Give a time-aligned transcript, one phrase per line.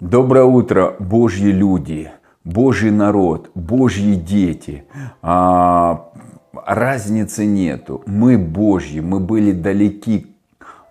[0.00, 2.12] Доброе утро, Божьи люди,
[2.44, 4.84] Божий народ, Божьи дети.
[5.22, 6.12] А,
[6.64, 8.04] разницы нету.
[8.06, 10.36] Мы Божьи, мы были далеки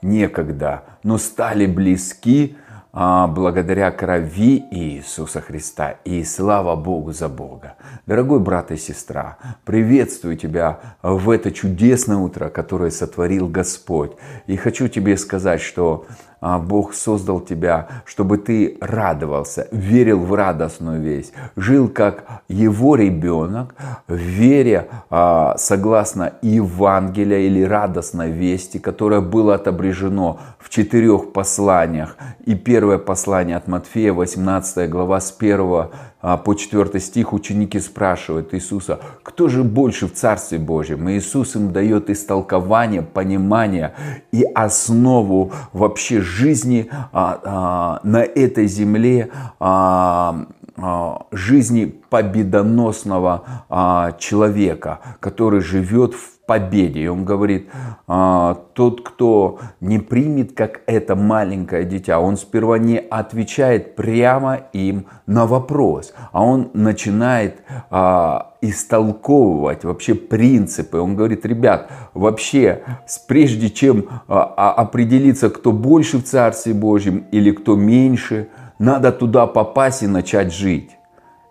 [0.02, 2.58] некогда, но стали близки
[2.92, 5.92] а, благодаря крови Иисуса Христа.
[6.04, 7.76] И слава Богу за Бога.
[8.08, 14.18] Дорогой брат и сестра, приветствую тебя в это чудесное утро, которое сотворил Господь.
[14.48, 16.06] И хочу тебе сказать, что
[16.42, 23.74] Бог создал тебя, чтобы ты радовался, верил в радостную весть, жил как его ребенок,
[24.08, 32.18] в вере а, согласно Евангелия или радостной вести, которое было отображено в четырех посланиях.
[32.46, 35.90] И первое послание от Матфея, 18 глава с 1 а,
[36.22, 41.08] по 4 стих ученики спрашивают Иисуса, кто же больше в Царстве Божьем?
[41.10, 43.94] И Иисус им дает истолкование, понимание
[44.32, 50.48] и основу вообще жизни а, а, на этой земле, а,
[50.80, 57.02] а, жизни победоносного а, человека, который живет в победе.
[57.02, 57.70] И он говорит,
[58.08, 65.06] «А, тот, кто не примет, как это маленькое дитя, он сперва не отвечает прямо им
[65.28, 70.98] на вопрос, а он начинает а, истолковывать вообще принципы.
[70.98, 72.82] Он говорит, ребят, вообще,
[73.28, 78.48] прежде чем а, определиться, кто больше в Царстве Божьем или кто меньше,
[78.80, 80.92] надо туда попасть и начать жить.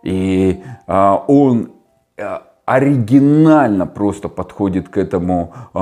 [0.05, 1.72] И он
[2.67, 5.78] оригинально просто подходит к этому э,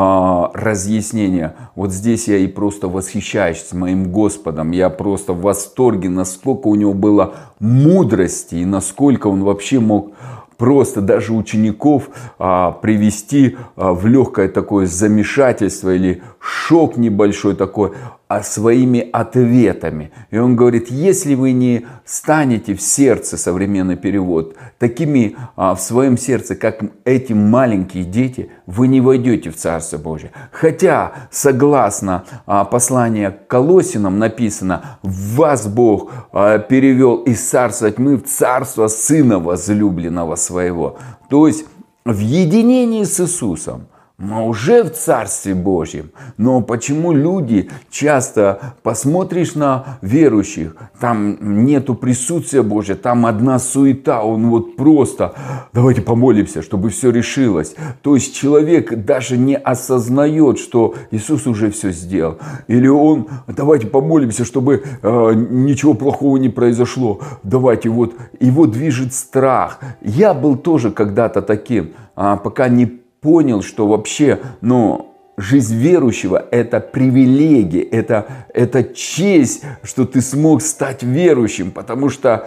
[0.52, 1.54] разъяснению.
[1.74, 4.70] Вот здесь я и просто восхищаюсь моим Господом.
[4.70, 10.12] Я просто в восторге, насколько у него было мудрости и насколько он вообще мог
[10.58, 17.92] просто даже учеников а, привести а, в легкое такое замешательство или шок небольшой такой
[18.26, 20.10] а своими ответами.
[20.30, 26.18] И он говорит, если вы не станете в сердце, современный перевод, такими а, в своем
[26.18, 30.32] сердце, как эти маленькие дети, вы не войдете в Царство Божие.
[30.50, 38.24] Хотя, согласно а, посланию к Колосинам написано, вас Бог а, перевел из царства тьмы в
[38.24, 40.98] царство Сына возлюбленного своего.
[41.30, 41.66] То есть
[42.04, 43.86] в единении с Иисусом–
[44.16, 46.12] мы уже в Царстве Божьем.
[46.36, 54.50] Но почему люди часто посмотришь на верующих, там нету присутствия Божьего, там одна суета, он
[54.50, 55.34] вот просто,
[55.72, 57.74] давайте помолимся, чтобы все решилось.
[58.02, 62.38] То есть человек даже не осознает, что Иисус уже все сделал.
[62.68, 67.20] Или он, давайте помолимся, чтобы э, ничего плохого не произошло.
[67.42, 69.80] Давайте вот, его движет страх.
[70.02, 76.78] Я был тоже когда-то таким, а, пока не понял, что вообще, ну, жизнь верующего– это
[76.78, 82.46] привилегия, это, это честь, что ты смог стать верующим, потому что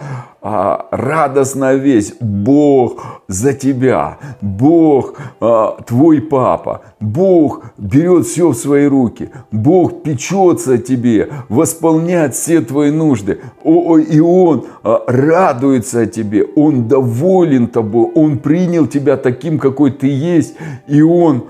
[0.50, 8.86] а, радостная весть– Бог за тебя, Бог а, твой папа, Бог берет все в свои
[8.86, 16.06] руки, Бог печется о тебе, восполняет все твои нужды, о, и Он а, радуется о
[16.06, 20.54] тебе, Он доволен тобой, Он принял тебя таким, какой ты есть,
[20.86, 21.44] и Он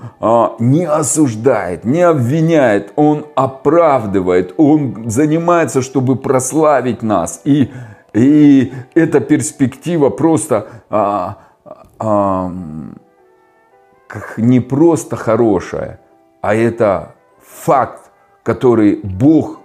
[0.59, 7.39] не осуждает, не обвиняет, Он оправдывает, Он занимается, чтобы прославить нас.
[7.45, 7.69] И,
[8.13, 11.37] и эта перспектива просто а,
[11.99, 12.51] а,
[14.37, 15.99] не просто хорошая,
[16.41, 18.11] а это факт,
[18.43, 19.59] который Бог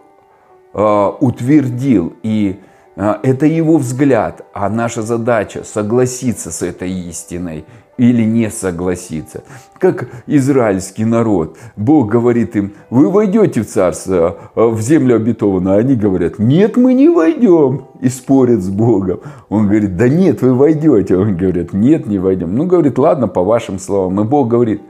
[0.72, 2.16] а, утвердил.
[2.22, 2.60] И
[2.96, 7.64] а, это его взгляд, а наша задача согласиться с этой истиной
[7.96, 9.44] или не согласиться.
[9.78, 11.56] Как израильский народ.
[11.76, 15.78] Бог говорит им, вы войдете в царство, а, в землю обетованную.
[15.78, 17.86] Они говорят, нет, мы не войдем.
[18.00, 19.20] И спорят с Богом.
[19.48, 21.16] Он говорит, да нет, вы войдете.
[21.16, 22.56] Он говорит, нет, не войдем.
[22.56, 24.20] Ну, говорит, ладно, по вашим словам.
[24.20, 24.82] И Бог говорит,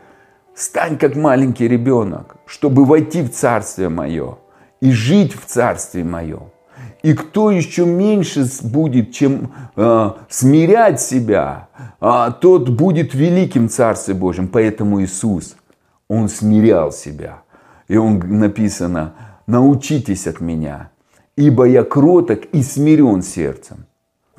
[0.55, 4.39] стань как маленький ребенок, чтобы войти в царствие мое
[4.81, 6.54] и жить в царстве моем.
[7.05, 11.69] И кто еще меньше будет, чем э, смирять себя,
[12.01, 14.49] э, тот будет великим Царстве Божьим.
[14.49, 15.55] Поэтому Иисус,
[16.09, 17.43] Он смирял себя.
[17.89, 19.13] И Он написано,
[19.47, 20.93] научитесь от меня,
[21.37, 23.85] ибо я кроток и смирен сердцем.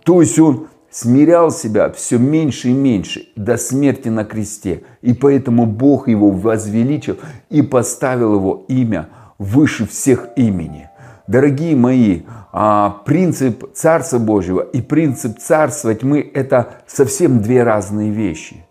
[0.04, 4.82] То есть Он смирял себя все меньше и меньше до смерти на кресте.
[5.04, 7.18] И поэтому Бог его возвеличил
[7.52, 10.90] и поставил его имя выше всех имени.
[11.28, 18.66] Дорогие мои, а, принцип Царства Божьего и принцип Царства тьмы– это совсем две разные вещи.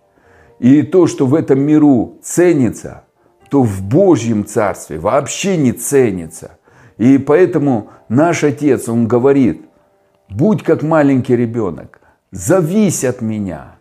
[0.61, 3.05] И то, что в этом миру ценится,
[3.51, 6.59] то в Божьем Царстве вообще не ценится.
[6.97, 9.62] И поэтому наш Отец, Он говорит,
[10.29, 12.00] Будь как маленький ребенок.
[12.31, 13.77] Завись от меня.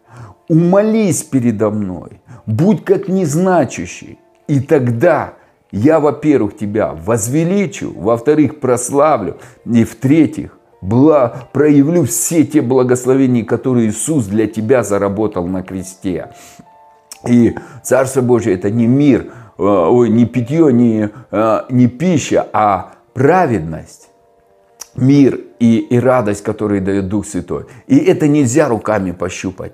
[0.48, 2.22] Умолись передо мной.
[2.46, 4.19] Будь как незначущий.
[4.48, 5.36] И тогда
[5.74, 14.28] я, во-первых, тебя возвеличу, во-вторых, прославлю, и в-третьих, бла, проявлю все те благословения, которые Иисус
[14.28, 16.30] для тебя заработал на кресте.
[17.28, 22.92] И Царство Божье это не мир, э, ой, не питье, не, э, не пища, а
[23.16, 24.10] праведность,
[24.94, 27.66] мир и, и радость, которые дает Дух Святой.
[27.88, 29.74] И это нельзя руками пощупать.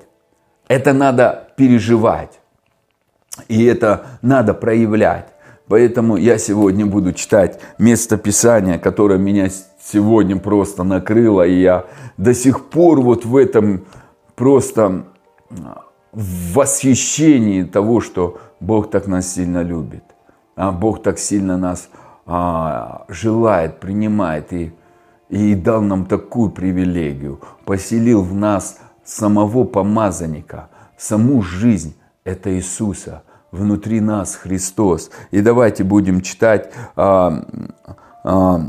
[0.69, 2.39] Это надо переживать.
[3.49, 5.33] И это надо проявлять.
[5.69, 9.49] Поэтому я сегодня буду читать место Писания, которое меня
[9.79, 11.45] сегодня просто накрыло.
[11.45, 11.85] И я
[12.17, 13.85] до сих пор вот в этом
[14.35, 15.05] просто
[16.11, 20.03] в восхищении того, что Бог так нас сильно любит.
[20.55, 21.89] А Бог так сильно нас
[22.25, 24.73] а, желает, принимает и,
[25.29, 27.41] и дал нам такую привилегию.
[27.65, 33.21] Поселил в нас самого помазанника, саму жизнь это Иисуса–
[33.51, 35.09] внутри нас Христос.
[35.31, 37.43] И давайте будем читать а,
[38.23, 38.61] а,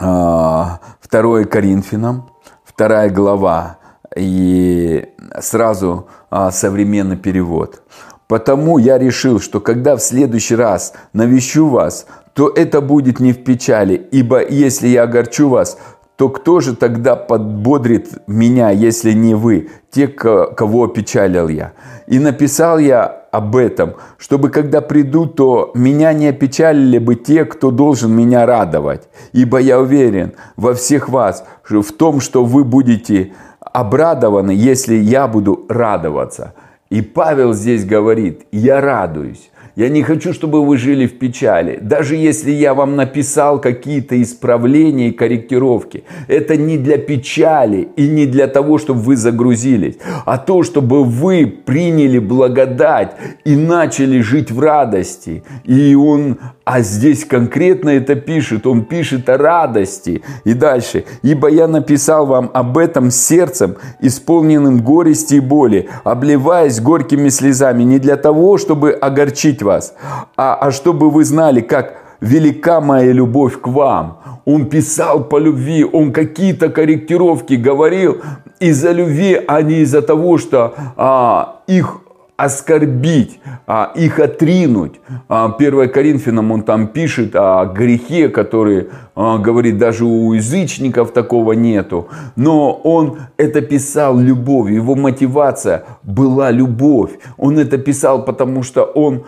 [0.00, 0.80] а,
[1.10, 2.30] 2 Коринфянам,
[2.76, 3.78] 2 глава,
[4.16, 5.08] и
[5.40, 7.82] сразу а, современный перевод.
[8.28, 13.44] Потому я решил, что когда в следующий раз навещу вас, то это будет не в
[13.44, 15.76] печали, ибо если я огорчу вас,
[16.16, 21.72] то кто же тогда подбодрит меня, если не вы, те, кого опечалил я?
[22.06, 27.70] И написал я об этом, чтобы когда приду, то меня не опечалили бы те, кто
[27.70, 29.08] должен меня радовать.
[29.32, 35.64] Ибо я уверен во всех вас, в том, что вы будете обрадованы, если я буду
[35.68, 36.52] радоваться.
[36.90, 39.50] И Павел здесь говорит, я радуюсь.
[39.74, 41.78] Я не хочу, чтобы вы жили в печали.
[41.80, 48.26] Даже если я вам написал какие-то исправления и корректировки, это не для печали и не
[48.26, 49.96] для того, чтобы вы загрузились,
[50.26, 55.42] а то, чтобы вы приняли благодать и начали жить в радости.
[55.64, 60.22] И он а здесь конкретно это пишет, он пишет о радости.
[60.44, 61.04] И дальше.
[61.22, 67.98] «Ибо я написал вам об этом сердцем, исполненным горести и боли, обливаясь горькими слезами, не
[67.98, 69.94] для того, чтобы огорчить вас,
[70.36, 74.18] а, а чтобы вы знали, как велика моя любовь к вам».
[74.44, 78.22] Он писал по любви, он какие-то корректировки говорил
[78.58, 82.02] из-за любви, а не из-за того, что а, их
[82.36, 85.00] оскорбить, а, их отринуть.
[85.28, 92.08] 1 а, Коринфянам он там пишет о грехе, который говорит, даже у язычников такого нету.
[92.36, 97.10] Но он это писал любовью, его мотивация была любовь.
[97.36, 99.24] Он это писал, потому что он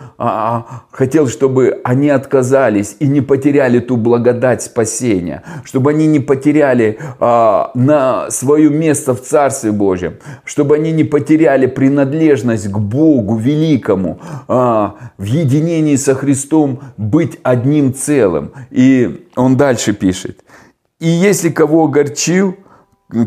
[0.91, 8.29] хотел, чтобы они отказались и не потеряли ту благодать спасения, чтобы они не потеряли на
[8.29, 15.23] свое место в Царстве Божьем, чтобы они не потеряли принадлежность к Богу великому, а, в
[15.23, 18.51] единении со Христом быть одним целым.
[18.71, 20.43] И он дальше пишет.
[20.99, 22.55] И если кого огорчил,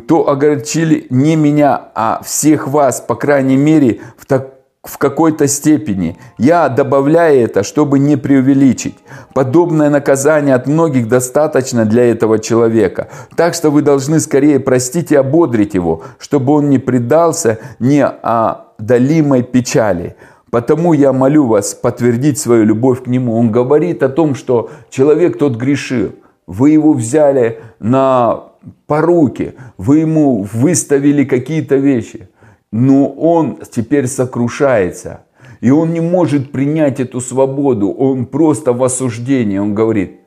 [0.07, 6.19] то огорчили не меня, а всех вас, по крайней мере, в так, в какой-то степени.
[6.39, 8.97] Я добавляю это, чтобы не преувеличить.
[9.35, 13.09] Подобное наказание от многих достаточно для этого человека.
[13.37, 20.17] Так что вы должны скорее простить и ободрить его, чтобы он не предался неодолимой печали.
[20.50, 23.37] Потому я молю вас подтвердить свою любовь к нему.
[23.37, 26.12] Он говорит о том, что человек тот грешил.
[26.47, 28.45] Вы его взяли на
[28.87, 32.28] поруки, вы ему выставили какие-то вещи–
[32.71, 35.25] но он теперь сокрушается.
[35.61, 37.90] И он не может принять эту свободу.
[37.90, 39.59] Он просто в осуждении.
[39.59, 40.21] Он говорит,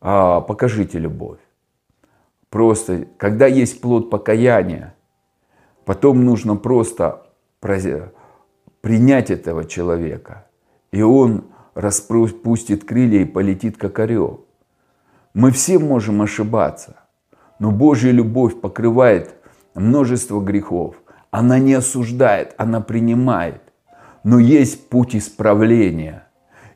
[0.00, 1.38] а, покажите любовь.
[2.48, 4.94] Просто, когда есть плод покаяния,
[5.84, 7.26] потом нужно просто
[8.80, 10.46] принять этого человека.
[10.92, 11.44] И он
[11.74, 14.44] распустит крылья и полетит как орел.
[15.34, 16.96] Мы все можем ошибаться,
[17.58, 19.34] но Божья любовь покрывает
[19.74, 20.96] множество грехов–
[21.30, 23.62] она не осуждает, она принимает.
[24.24, 26.24] Но есть путь исправления.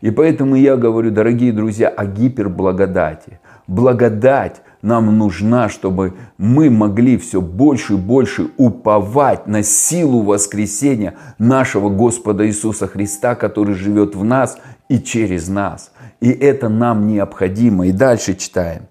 [0.01, 3.41] И поэтому я говорю, дорогие друзья, о гиперблагодати.
[3.67, 11.89] Благодать нам нужна, чтобы мы могли все больше и больше уповать на силу воскресения нашего
[11.89, 14.59] Господа Иисуса Христа, который живет в нас
[14.91, 15.91] и через нас.
[16.21, 17.87] И это нам необходимо.
[17.87, 18.83] И дальше читаем.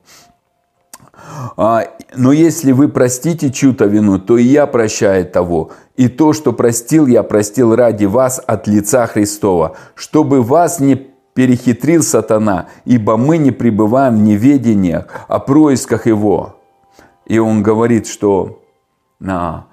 [1.58, 1.84] А,
[2.16, 5.72] но если вы простите чью-то вину, то и я прощаю того.
[5.96, 12.04] И то, что простил, я простил ради вас от лица Христова, чтобы вас не перехитрил
[12.04, 16.58] сатана, ибо мы не пребываем в неведениях о происках его.
[17.25, 18.63] И он говорит, что
[19.25, 19.66] а,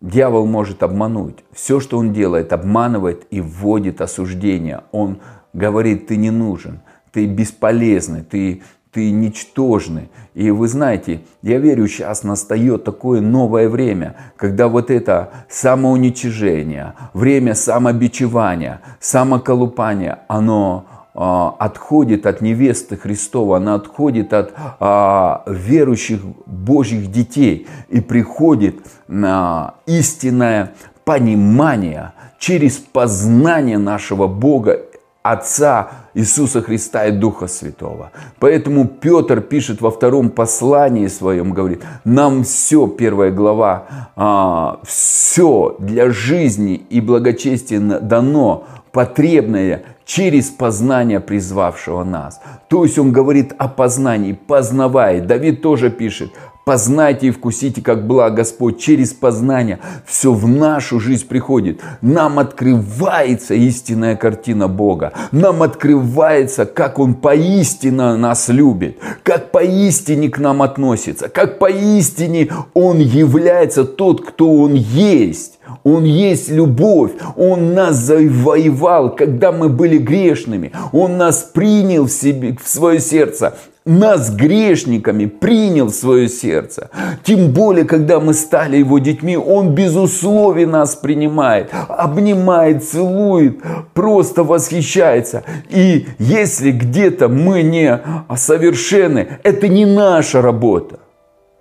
[0.00, 1.44] дьявол может обмануть.
[1.52, 4.82] Все, что он делает, обманывает и вводит осуждение.
[4.92, 5.20] Он
[5.52, 6.80] говорит, ты не нужен,
[7.12, 8.62] ты бесполезный, ты,
[8.96, 10.08] ты ничтожный.
[10.32, 17.54] И вы знаете, я верю, сейчас настает такое новое время, когда вот это самоуничижение, время
[17.54, 27.66] самобичевания, самоколупания, оно а, отходит от невесты Христова, она отходит от а, верующих Божьих детей
[27.90, 28.76] и приходит
[29.08, 30.72] на истинное
[31.04, 34.80] понимание через познание нашего Бога
[35.22, 38.10] Отца Иисуса Христа и Духа Святого.
[38.38, 46.10] Поэтому Петр пишет во втором послании своем, говорит, нам все, первая глава, а, все для
[46.10, 52.40] жизни и благочестия дано, потребное через познание призвавшего нас.
[52.68, 55.20] То есть он говорит о познании, познавай.
[55.20, 56.32] Давид тоже пишет,
[56.68, 58.80] Познайте и вкусите, как благ Господь.
[58.80, 61.80] Через познание все в нашу жизнь приходит.
[62.02, 65.12] Нам открывается истинная картина Бога.
[65.30, 68.98] Нам открывается, как Он поистине нас любит.
[69.22, 71.28] Как поистине к нам относится.
[71.28, 75.60] Как поистине Он является тот, кто Он есть.
[75.84, 77.12] Он есть любовь.
[77.36, 80.72] Он нас завоевал, когда мы были грешными.
[80.92, 83.54] Он нас принял в, себе, в свое сердце
[83.86, 86.90] нас грешниками принял в свое сердце.
[87.22, 93.60] Тем более, когда мы стали его детьми, он безусловно нас принимает, обнимает, целует,
[93.94, 95.44] просто восхищается.
[95.70, 98.00] И если где-то мы не
[98.36, 100.98] совершенны, это не наша работа,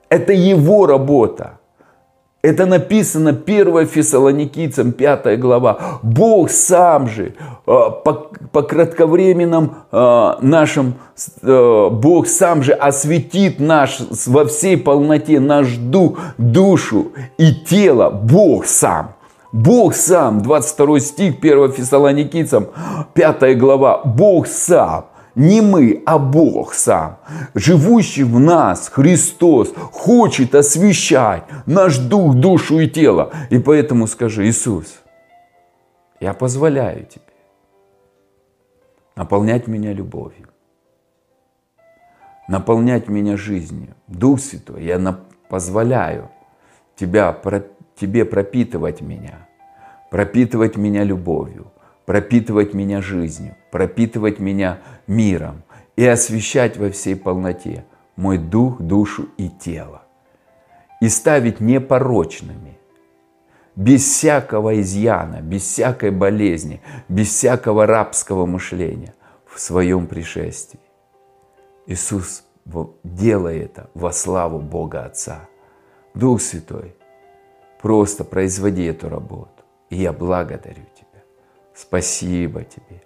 [0.10, 1.55] это его работа.
[2.46, 6.00] Это написано 1 Фессалоникийцам 5 глава.
[6.04, 7.34] Бог сам же
[7.66, 8.14] а, по,
[8.52, 10.94] по кратковременном а, нашем,
[11.42, 18.12] а, Бог сам же осветит наш во всей полноте наш дух, душу и тело.
[18.12, 19.16] Бог сам.
[19.52, 22.68] Бог сам, 22 стих 1 Фессалоникийцам,
[23.16, 25.06] 5 глава, Бог сам
[25.36, 27.20] не мы, а Бог сам,
[27.54, 33.32] живущий в нас, Христос, хочет освещать наш дух, душу и тело.
[33.50, 35.02] И поэтому скажи, Иисус,
[36.20, 37.22] я позволяю тебе
[39.16, 40.50] наполнять меня любовью,
[42.48, 43.96] наполнять меня жизнью.
[44.08, 46.30] Дух Святой, я позволяю
[46.96, 47.38] тебя,
[47.96, 49.48] тебе пропитывать меня,
[50.12, 51.72] пропитывать меня любовью,
[52.06, 55.64] пропитывать меня жизнью, пропитывать меня миром
[55.96, 57.86] и освещать во всей полноте
[58.16, 60.04] мой дух, душу и тело.
[61.02, 62.78] И ставить непорочными,
[63.76, 69.14] без всякого изъяна, без всякой болезни, без всякого рабского мышления
[69.46, 70.80] в своем пришествии.
[71.86, 72.46] Иисус
[73.04, 75.48] делает это во славу Бога Отца.
[76.14, 76.96] Дух Святой,
[77.82, 79.50] просто производи эту работу.
[79.90, 80.84] И я благодарю
[81.76, 83.02] Спасибо тебе.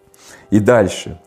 [0.52, 1.20] И дальше.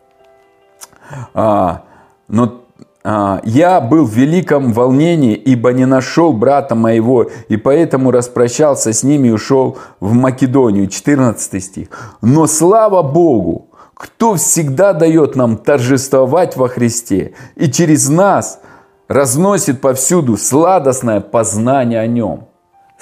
[1.34, 1.84] А,
[2.28, 2.62] но
[3.04, 9.02] а, я был в великом волнении, ибо не нашел брата моего, и поэтому распрощался с
[9.02, 10.86] ними и ушел в Македонию.
[10.86, 11.88] 14 стих.
[12.20, 18.60] Но слава Богу, кто всегда дает нам торжествовать во Христе и через нас
[19.08, 22.48] разносит повсюду сладостное познание о нем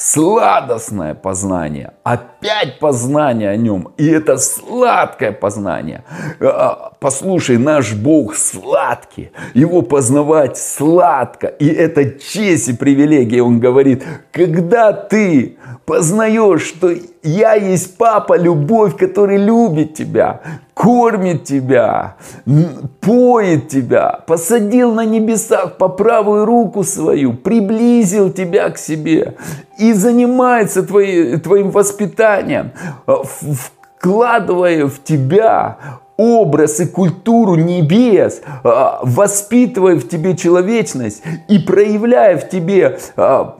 [0.00, 6.04] сладостное познание, опять познание о нем, и это сладкое познание.
[6.40, 14.04] А, послушай, наш Бог сладкий, его познавать сладко, и это честь и привилегия, он говорит,
[14.32, 20.40] когда ты познаешь, что я есть папа, любовь, который любит тебя,
[20.72, 22.16] кормит тебя,
[23.00, 29.34] поет тебя, посадил на небесах по правую руку свою, приблизил тебя к себе
[29.78, 31.99] и занимается твои, твоим воспитанием,
[34.00, 35.78] вкладывая в тебя
[36.16, 43.58] образ и культуру небес, а, воспитывая в тебе человечность и проявляя в тебе а,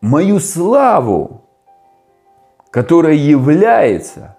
[0.00, 1.42] мою славу,
[2.70, 4.36] которая является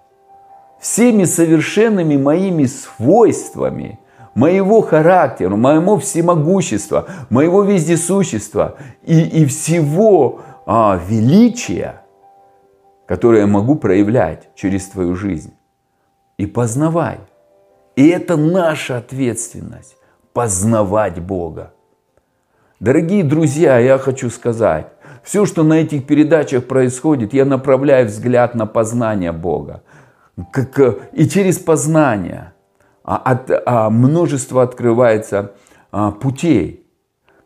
[0.80, 3.98] всеми совершенными моими свойствами,
[4.34, 12.03] моего характера, моего всемогущества, моего вездесущества и, и всего а, величия,
[13.06, 15.54] которое я могу проявлять через твою жизнь.
[16.38, 17.20] И познавай.
[17.96, 19.96] И это наша ответственность–
[20.32, 21.72] познавать Бога.
[22.80, 24.88] Дорогие друзья, я хочу сказать,
[25.22, 29.82] все, что на этих передачах происходит, я направляю взгляд на познание Бога.
[31.12, 32.52] И через познание
[33.04, 35.52] а, от, а, множество открывается
[35.92, 36.86] а, путей.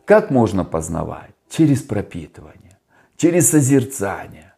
[0.05, 1.29] Как можно познавать?
[1.49, 2.77] через пропитывание,
[3.17, 4.48] через созерцание.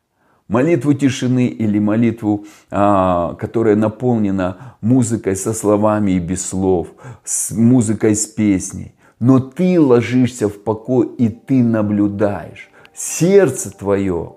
[0.51, 6.89] Молитву тишины или молитву, а, которая наполнена музыкой со словами и без слов,
[7.23, 8.93] с музыкой с песней.
[9.17, 12.69] Но ты ложишься в покой и ты наблюдаешь.
[12.93, 14.33] Сердце твое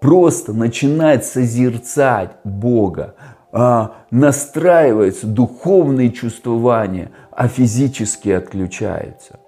[0.00, 3.14] просто начинает созерцать Бога,
[3.52, 9.40] а, настраивается духовные чувствования, а физические отключаются.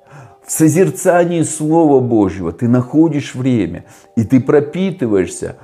[0.51, 3.85] Созерцании Слова Божьего ты находишь время,
[4.17, 5.59] и ты пропитываешься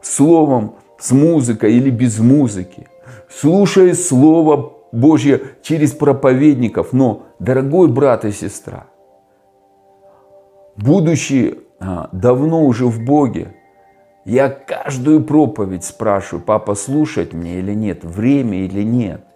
[0.00, 2.88] словом с музыкой или без музыки,
[3.28, 6.94] слушая Слово Божье через проповедников.
[6.94, 8.86] Но, дорогой брат и сестра,
[10.78, 13.56] будучи а, давно уже в Боге,
[14.24, 19.27] я каждую проповедь спрашиваю, папа, слушать мне или нет, время или нет.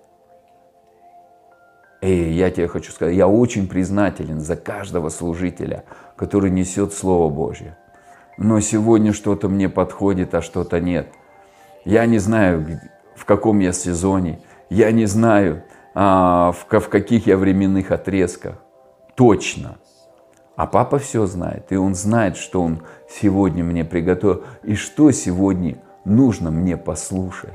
[2.02, 5.84] Эй, я тебе хочу сказать, я очень признателен за каждого служителя,
[6.16, 7.78] который несет Слово Божье.
[8.36, 11.06] Но сегодня что-то мне подходит, а что-то нет.
[11.84, 12.80] Я не знаю,
[13.14, 15.62] в каком я сезоне, я не знаю,
[15.94, 18.56] а, в каких я временных отрезках.
[19.14, 19.76] Точно.
[20.56, 25.78] А папа все знает, и он знает, что он сегодня мне приготовил, и что сегодня
[26.04, 27.54] нужно мне послушать.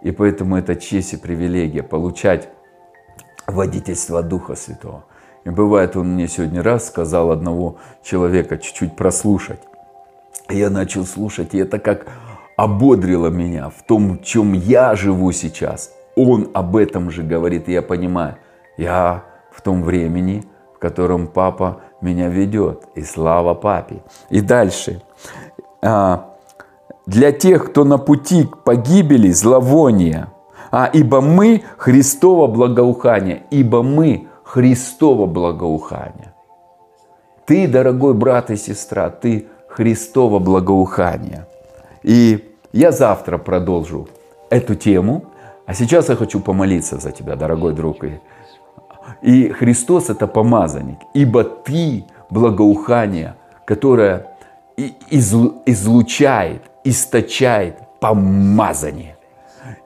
[0.00, 2.50] И поэтому это честь и привилегия получать
[3.50, 5.04] водительство Духа Святого.
[5.44, 9.60] И бывает, он мне сегодня раз сказал одного человека чуть-чуть прослушать.
[10.48, 12.06] И я начал слушать, и это как
[12.56, 15.92] ободрило меня в том, в чем я живу сейчас.
[16.16, 18.36] Он об этом же говорит, и я понимаю,
[18.76, 22.84] я в том времени, в котором папа меня ведет.
[22.94, 24.02] И слава папе.
[24.28, 25.02] И дальше.
[25.82, 26.34] А,
[27.06, 30.28] Для тех, кто на пути к погибели, зловония–
[30.70, 36.34] а ибо мы Христово благоухание, ибо мы Христово благоухание.
[37.46, 41.46] Ты, дорогой брат и сестра, ты Христово благоухание.
[42.02, 44.08] И я завтра продолжу
[44.50, 45.24] эту тему,
[45.66, 48.04] а сейчас я хочу помолиться за тебя, дорогой друг.
[49.22, 54.26] И Христос это помазанник, ибо ты благоухание, которое
[55.66, 59.16] излучает, источает помазание.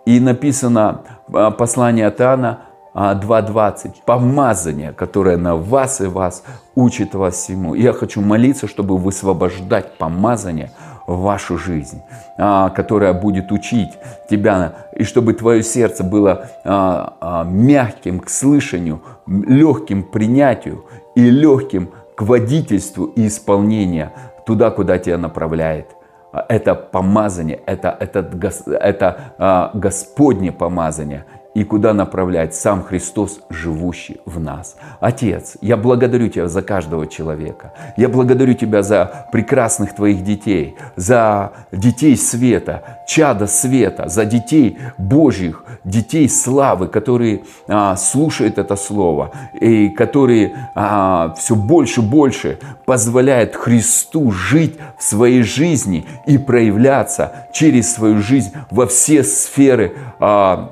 [0.07, 2.61] И написано а, послание от Иоанна
[2.95, 4.05] 2.20.
[4.07, 6.45] Помазание, которое на вас и вас
[6.77, 7.75] учит вас всему.
[7.75, 10.71] И я хочу молиться, чтобы высвобождать помазание
[11.07, 12.03] в вашу жизнь,
[12.38, 13.90] а, которая будет учить
[14.31, 21.90] тебя, и чтобы твое сердце было а, мягким к слышанию, легким к принятию и легким
[22.17, 24.12] к водительству и исполнению
[24.47, 26.04] туда, куда тебя направляет а,
[26.49, 28.29] это помазание, это, это,
[28.73, 34.77] это а, Господне помазание и куда направлять сам Христос, живущий в нас.
[35.01, 37.73] Отец, я благодарю Тебя за каждого человека.
[37.97, 45.64] Я благодарю Тебя за прекрасных Твоих детей, за детей света, чада света, за детей Божьих,
[45.85, 53.55] детей славы, которые а, слушают это Слово и которые а, все больше и больше позволяют
[53.55, 60.71] Христу жить в своей жизни и проявляться через свою жизнь во все сферы а,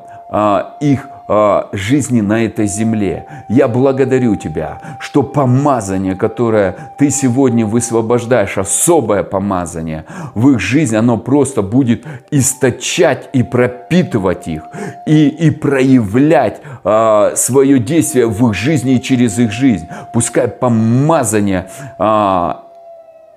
[0.81, 3.27] их а, жизни на этой земле.
[3.49, 11.16] Я благодарю Тебя, что помазание, которое Ты сегодня высвобождаешь, особое помазание в их жизнь, оно
[11.16, 14.64] просто будет источать и пропитывать их,
[15.07, 19.88] и, и проявлять а, свое действие в их жизни и через их жизнь.
[20.12, 22.64] Пускай помазание а,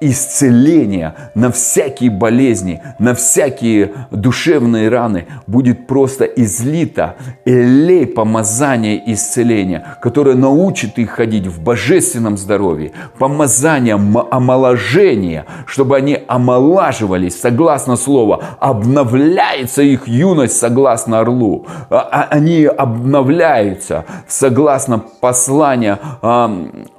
[0.02, 7.16] исцеление на всякие болезни, на всякие душевные раны будет просто излито.
[7.46, 17.40] Элей помазания исцеления, которое научит их ходить в божественном здоровье, помазание омоложения, чтобы они омолаживались,
[17.40, 26.00] согласно слову, обновляется их юность, согласно орлу, а, а они обновляются, согласно посланию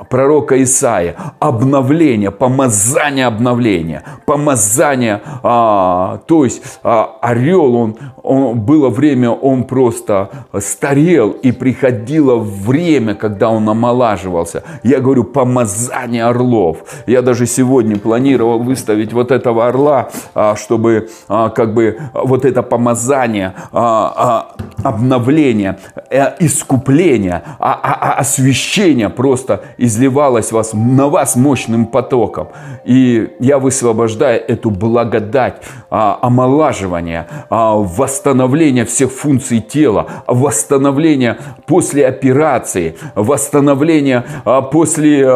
[0.08, 9.64] пророка Исаия, обновление, помазание обновления, помазание, а, то есть орел, он, он, было время, он
[9.64, 14.62] просто старел, и приходило время, когда он омолаживался.
[14.82, 16.78] Я говорю, помазание орлов.
[17.06, 22.62] Я даже сегодня планировал выставить вот этого орла, а, чтобы а, как бы вот это
[22.62, 25.78] помазание, а, обновление,
[26.10, 32.48] а, искупление, освящение просто изливалось вас, на вас мощным потоком.
[32.84, 44.24] И я высвобождаю эту благодать омолаживания, а, восстановления всех функций тела, восстановления после операции, восстановления
[44.44, 45.26] а, после...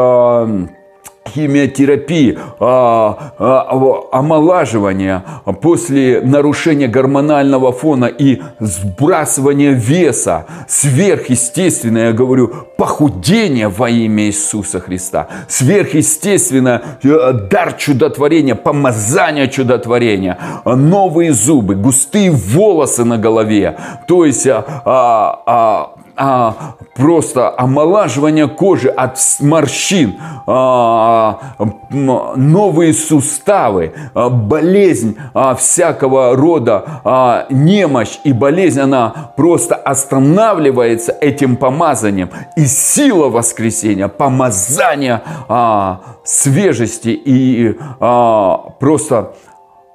[1.35, 5.25] Химиотерапии, а, а, омолаживания
[5.61, 15.29] после нарушения гормонального фона и сбрасывания веса, сверхъестественное, я говорю, похудение во имя Иисуса Христа,
[15.49, 24.64] сверхъестественное э, дар чудотворения, помазание чудотворения, новые зубы, густые волосы на голове, то есть а,
[24.85, 31.56] а, а, просто омолаживание кожи от морщин, а,
[31.88, 41.56] новые суставы, а, болезнь а, всякого рода, а, немощь и болезнь, она просто останавливается этим
[41.56, 42.28] помазанием.
[42.54, 49.33] И сила воскресения, помазание а, свежести и а, просто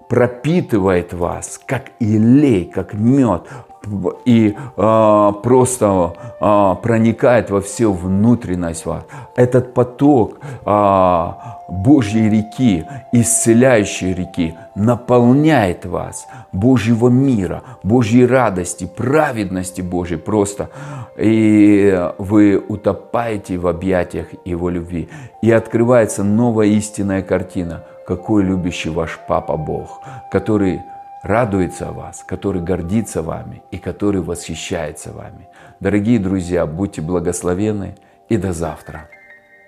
[0.09, 3.43] пропитывает вас, как илей, как мед,
[4.25, 9.03] и э, просто э, проникает во всю внутренность вас.
[9.35, 11.31] Этот поток э,
[11.67, 20.69] Божьей реки, исцеляющей реки, наполняет вас Божьего мира, Божьей радости, праведности Божьей просто.
[21.17, 25.09] И вы утопаете в объятиях Его любви.
[25.41, 30.81] И открывается новая истинная картина, какой любящий ваш Папа Бог, который
[31.25, 35.47] радуется о вас, который гордится вами и который восхищается вами.
[35.79, 37.95] Дорогие друзья, будьте благословены
[38.29, 39.09] и до завтра.